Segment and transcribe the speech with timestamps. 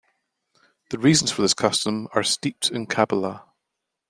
[0.89, 3.45] The reasons for this custom are steeped in Kabbalah.